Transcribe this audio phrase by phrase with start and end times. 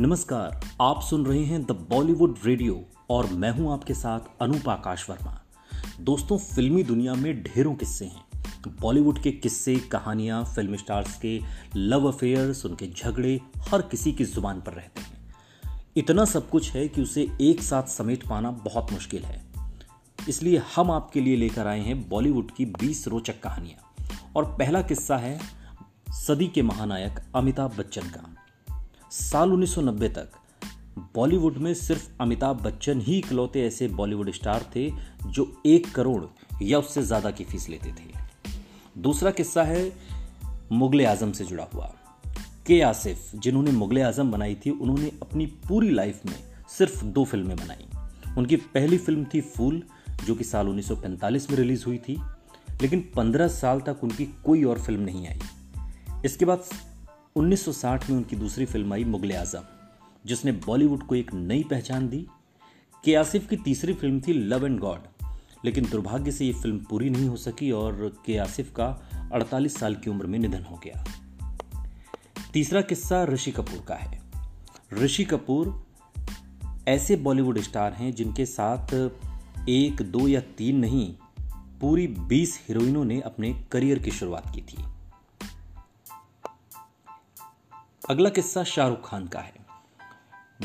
[0.00, 5.10] नमस्कार, आप सुन रहे हैं द बॉलीवुड रेडियो और मैं हूँ आपके साथ अनूप आकाश
[5.10, 5.42] वर्मा
[6.00, 8.24] दोस्तों, फिल्मी दुनिया में ढेरों किस्से हैं।
[8.80, 11.40] बॉलीवुड के किस्से, कहानियाँ, फ़िल्म स्टार्स के
[11.76, 15.34] लव अफेयर्स उनके झगड़े, हर किसी की ज़ुबान पर रहते हैं।
[15.96, 19.44] इतना सब कुछ है कि उसे एक साथ समेट पाना बहुत मुश्किल है।
[20.28, 23.94] इसलिए हम आपके लिए लेकर आए हैं बॉलीवुड की 20 रोचक कहानियाँ।
[24.36, 25.40] और पहला किस्सा है
[26.10, 28.36] सदी के महानायक अमिताभ बच्चन का।
[29.14, 30.28] साल 1990 तक,
[30.98, 34.92] बॉलीवुड में सिर्फ़ अमिताभ बच्चन ही इकलौते ऐसे बॉलीवुड स्टार थे
[35.26, 36.24] जो एक करोड़
[36.62, 38.14] या उससे ज़्यादा की फ़ीस लेते थे।
[38.98, 39.92] दूसरा किस्सा है
[40.72, 41.94] मुगल आज़म से जुड़ा हुआ।
[42.66, 46.44] के आसिफ, जिन्होंने मुगल आज़म बनाई थी, उन्होंने अपनी पूरी लाइफ में
[46.78, 47.86] सिर्फ़ दो फ़िल्में बनाई।
[48.38, 49.82] उनकी पहली फ़िल्म थी फूल,
[50.26, 52.20] जो कि साल 1945 में रिलीज़ हुई थी,
[52.82, 55.38] लेकिन 15 साल तक उनकी कोई और फ़िल्म नहीं आई।
[56.24, 56.64] इसके बाद
[57.36, 59.60] 1960 में उनकी दूसरी फ़िल्म आई मुगल आज़म,
[60.26, 62.26] जिसने बॉलीवुड को एक नई पहचान दी।
[63.04, 65.00] के आसिफ की तीसरी फ़िल्म थी लव एंड गॉड,
[65.64, 69.94] लेकिन दुर्भाग्य से ये फ़िल्म पूरी नहीं हो सकी और के आसिफ का 48 साल
[69.94, 71.04] की उम्र में निधन हो गया।
[72.52, 74.22] तीसरा किस्सा ऋषि कपूर का है।
[74.92, 75.86] ऋषि कपूर
[76.88, 79.10] ऐसे बॉलीवुड स्टार हैं जिनके साथ
[79.68, 81.14] एक, दो या तीन नहीं,
[81.80, 84.93] पूरी बीस हीरोइनों ने अपने करियर की शुरुआत की थी।
[88.10, 89.54] अगला किस्सा शाहरुख खान का है।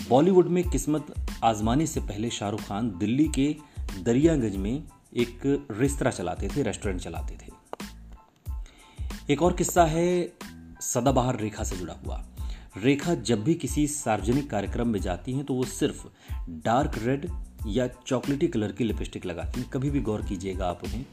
[0.10, 3.56] बॉलीवुड में किस्मत आजमाने से पहले शाहरुख खान दिल्ली के
[4.00, 4.84] दरियागंज में
[5.18, 7.52] एक रेस्तरा चलाते थे, रेस्टोरेंट चलाते थे।
[9.34, 10.34] एक और किस्सा है,
[10.82, 12.26] सदाबहार रेखा से जुड़ा हुआ।
[12.78, 16.08] रेखा जब भी किसी सार्वजनिक कार्यक्रम में जाती हैं तो वो सिर्फ़
[16.50, 17.32] डार्क रेड
[17.68, 21.06] या चॉकलेटी कलर की लिपस्टिक लगाती हैं। कभी भी गौर कीजिएगा आप उन्हें।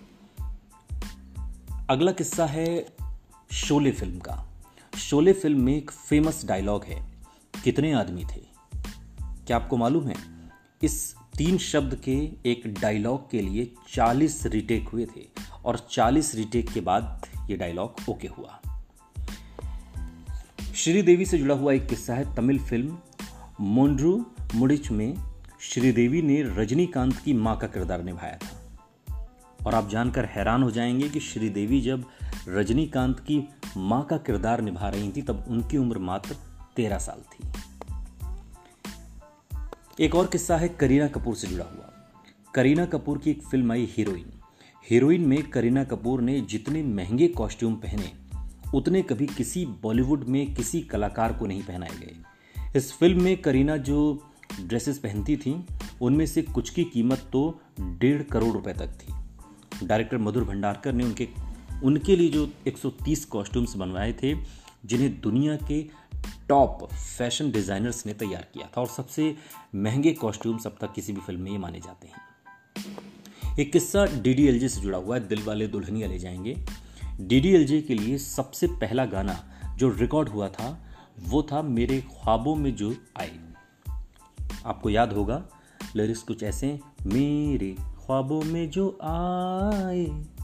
[1.91, 2.97] अगला किस्सा है
[3.53, 4.56] शोले फ़िल्म का।
[4.97, 7.13] शोले फ़िल्म में एक फ़ेमस डायलॉग है।
[7.65, 8.47] कितने आदमी थे?
[9.47, 10.15] क्या आपको मालूम है?
[10.83, 12.13] इस तीन शब्द के
[12.47, 15.21] एक डायलॉग के लिए 40 रिटेक हुए थे
[15.65, 18.61] और 40 रिटेक के बाद ये डायलॉग ओके हुआ।
[20.75, 22.99] श्रीदेवी से जुड़ा हुआ एक किस्सा है तमिल फ़िल्म
[23.61, 25.17] मोन्ड्रू मुडिच में
[25.61, 28.63] श्रीदेवी ने रजनीकांत की माँ का किरदार निभाया था।
[29.67, 32.05] और आप जानकर हैरान हो जाएँगे कि श्रीदेवी जब
[32.49, 36.37] रजनीकांत की माँ का किरदार निभा रही थी, तब उनकी उम्र मात्र
[36.77, 37.49] तेरह साल थी।
[40.05, 41.93] एक और किस्सा है करीना कपूर से जुड़ा हुआ।
[42.55, 44.33] करीना कपूर की एक फ़िल्म आई हीरोइन।
[44.91, 48.13] हीरोइन में करीना कपूर ने जितने महँगे कॉस्ट्यूम पहने,
[48.75, 52.15] उतने कभी किसी बॉलीवुड में किसी कलाकार को नहीं पहनाए गए।
[52.77, 54.23] इस फ़िल्म में करीना जो
[54.61, 55.67] ड्रेसेस पहनती थी,
[56.01, 61.05] उनमें से कुछ की कीमत तो डेढ़ करोड़ रुपए तक थी। डायरेक्टर मधुर भंडारकर ने
[61.05, 61.29] उनके
[61.85, 64.35] उनके लिए जो 130 कॉस्ट्यूम्स बनवाए थे,
[64.87, 66.07] जिन्हें दुनिया के
[66.49, 69.37] टॉप फ़ैशन डिज़ाइनर्स ने तैयार किया था और सबसे
[69.75, 72.15] महँगे कॉस्ट्यूम्स अब तक किसी भी फ़िल्म में ये माने जाते हैं।
[73.59, 76.57] एक किस्सा डीडीएलजे से जुड़ा हुआ है, दिल वाले दुल्हनिया ले जाएँगे।
[77.21, 79.45] डीडीएलजे के लिए सबसे पहला गाना
[79.77, 80.87] जो रिकॉर्ड हुआ था,
[81.21, 83.39] वो था मेरे ख्वाबों में जो आए।
[84.67, 85.49] आपको याद होगा
[85.97, 90.36] लिरिक्स कुछ ऐसे मेरे ख्वाबों में जो आए।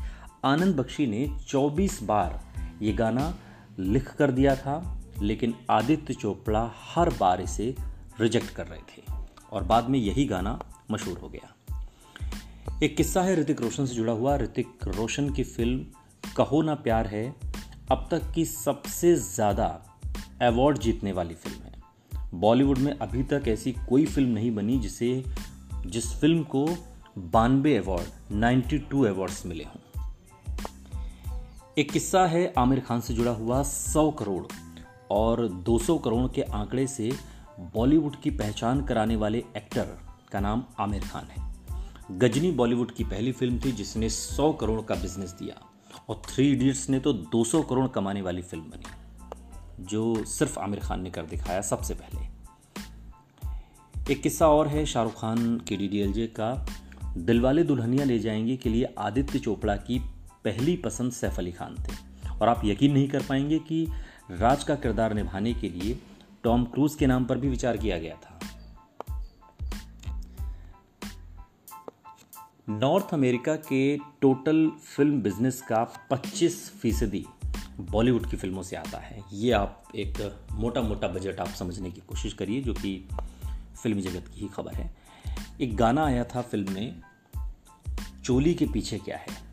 [0.44, 2.41] आनंद बख्शी ने 24 बार
[2.82, 3.38] ये गाना
[3.78, 7.76] लिख कर दिया था, लेकिन आदित्य चोपड़ा हर बार इसे
[8.20, 9.03] रिजेक्ट कर रहे थे।
[9.53, 10.60] और बाद में यही गाना
[10.91, 11.54] मशहूर हो गया।
[12.82, 15.86] एक किस्सा है ऋतिक रोशन से जुड़ा हुआ। ऋतिक रोशन की फ़िल्म
[16.36, 17.34] कहो ना प्यार है,
[17.91, 19.98] अब तक की सबसे ज़्यादा
[20.42, 21.72] अवार्ड जीतने वाली फ़िल्म है।
[22.34, 25.24] बॉलीवुड में अभी तक ऐसी कोई फ़िल्म नहीं बनी जिसे,
[25.86, 26.69] जिस फ़िल्म को
[27.19, 29.91] बानवे अवार्ड 92 अवार्ड्स मिले हों।
[31.78, 34.47] एक किस्सा है, आमिर खान से जुड़ा हुआ 100 करोड़
[35.10, 37.12] और 200 करोड़ के आंकड़े से
[37.60, 39.99] बॉलीवुड की पहचान कराने वाले एक्टर
[40.33, 41.55] का नाम आमिर खान है।
[42.19, 45.55] गजनी बॉलीवुड की पहली फ़िल्म थी जिसने 100 करोड़ का बिज़नेस दिया
[46.09, 48.86] और थ्री इडियट्स ने तो 200 करोड़ कमाने वाली फ़िल्म बनी,
[49.84, 52.33] जो सिर्फ़ आमिर खान ने कर दिखाया सबसे पहले।
[54.13, 56.66] एक किस्सा और है, शाहरुख खान के डीडीएलजे का।
[57.16, 60.11] दिलवाले दुल्हनिया ले जाएँगे के लिए आदित्य चोपड़ा की
[60.44, 63.89] पहली पसंद सैफ अली खान थे। और आप यकीन नहीं कर पाएँगे कि
[64.30, 65.98] राज का किरदार निभाने के लिए
[66.44, 68.39] टॉम क्रूज के नाम पर भी विचार किया गया था।
[72.68, 77.27] नॉर्थ अमेरिका के टोटल फ़िल्म बिज़नेस का 25 फ़ीसदी
[77.80, 82.00] बॉलीवुड की फ़िल्मों से आता है। ये आप एक मोटा मोटा बजट आप समझने की
[82.00, 83.09] कोशिश करिए, जो कि
[83.83, 84.97] फ़िल्म जगत की ही खबर है।
[85.60, 87.03] एक गाना आया था फ़िल्म में,
[88.24, 89.52] चोली के पीछे क्या है?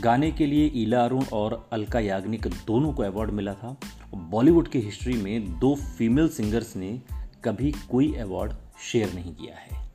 [0.00, 3.76] गाने के लिए ईला अरुण और अलका याग्निक दोनों को अवार्ड मिला था।
[4.14, 7.00] बॉलीवुड की हिस्ट्री में दो फीमेल सिंगर्स ने
[7.44, 9.92] कभी कोई अवार्ड शेयर नहीं किया है।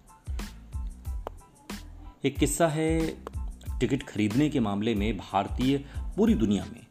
[2.25, 3.07] एक किस्सा है
[3.80, 6.86] टिकट खरीदने के मामले में भारतीय पूरी दुनिया में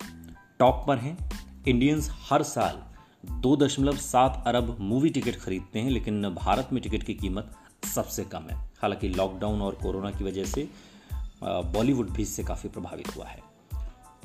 [0.59, 1.31] टॉप पर हैं।
[1.69, 2.83] इंडियंस हर साल
[3.33, 7.55] दो दशमलव सात अरब मूवी टिकट खरीदते हैं, लेकिन भारत में टिकट की कीमत
[7.95, 10.69] सबसे कम है। हालाँकि लॉकडाउन और कोरोना की वजह से
[11.45, 13.41] बॉलीवुड भी इससे काफ़ी प्रभावित हुआ है।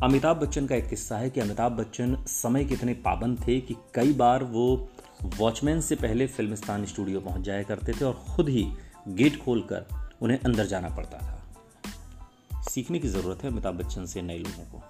[0.04, 3.76] अमिताभ बच्चन का एक किस्सा है कि अमिताभ बच्चन समय के इतने पाबंद थे कि
[3.96, 4.90] कई बार वो
[5.24, 8.68] वॉचमैन से पहले फिल्मिस्तान स्टूडियो पहुँच जाया करते थे और खुद ही
[9.08, 14.38] गेट खोलकर उन्हें अंदर जाना पड़ता था। सीखने की ज़रूरत है अमिताभ बच्चन से नए
[14.38, 14.84] लोगों को।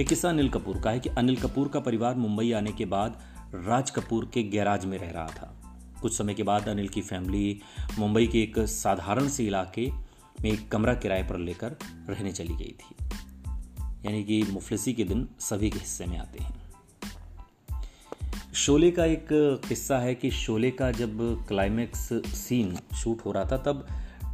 [0.00, 3.20] एक किस्सा अनिल कपूर का है कि अनिल कपूर का परिवार मुंबई आने के बाद
[3.54, 5.54] राज कपूर के गैराज में रह रहा था।
[6.02, 7.60] कुछ समय के बाद अनिल की फैमिली
[7.98, 9.90] मुंबई के एक साधारण से इलाके
[10.44, 11.76] में एक कमरा किराए पर लेकर
[12.10, 12.96] रहने चली गई थी।
[14.06, 16.64] यानी कि मुफलसी के दिन सभी के हिस्से में आते हैं।
[18.54, 19.28] शोले का एक
[19.68, 23.86] किस्सा है कि शोले का जब क्लाइमैक्स सीन शूट हो रहा था, तब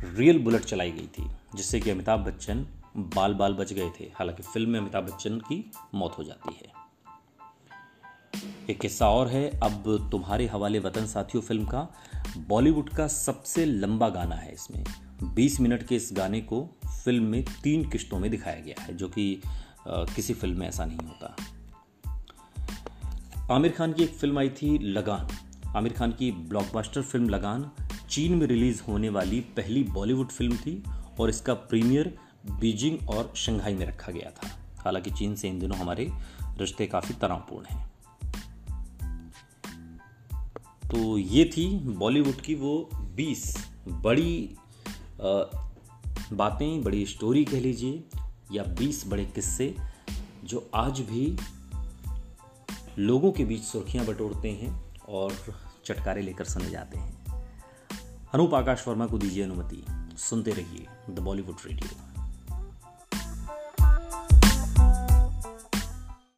[0.05, 2.67] रियल बुलेट चलाई गई थी, जिससे कि अमिताभ बच्चन
[2.97, 6.73] बाल बाल बच गए थे। हालाँकि फ़िल्म में अमिताभ बच्चन की मौत हो जाती है।
[8.71, 11.89] एक किस्सा और है, अब तुम्हारे हवाले वतन साथियों फ़िल्म का
[12.39, 14.85] बॉलीवुड का सबसे लंबा गाना है इसमें।
[15.23, 16.69] 20 मिनट के इस गाने को
[17.05, 19.41] फ़िल्म में तीन किश्तों में दिखाया गया है, जो कि
[19.89, 21.37] किसी फ़िल्म में ऐसा नहीं होता।
[23.55, 25.29] आमिर खान की एक फ़िल्म आई थी लगान।
[25.77, 27.71] आमिर खान की ब्लॉकबस्टर फ़िल्म लगान
[28.11, 30.83] चीन में रिलीज़ होने वाली पहली बॉलीवुड फ़िल्म थी
[31.21, 32.15] और इसका प्रीमियर
[32.51, 36.11] बीजिंग और शंघाई में रखा गया था। हालाँकि चीन से इन दिनों हमारे
[36.59, 37.91] रिश्ते काफ़ी तनावपूर्ण हैं।
[40.91, 44.57] तो ये थी बॉलीवुड की वो 20 बड़ी
[46.33, 48.05] बातें बड़ी स्टोरी कह लीजिए
[48.53, 49.77] या 20 बड़े किस्से
[50.45, 51.39] जो आज भी
[52.99, 55.33] लोगों के बीच सुर्खियाँ बटोरते हैं और
[55.85, 57.27] चटकारे लेकर सने जाते हैं।
[58.35, 59.85] अनूप आकाश वर्मा को दीजिए अनुमति।
[60.17, 62.10] सुनते रहिए द बॉलीवुड रेडियो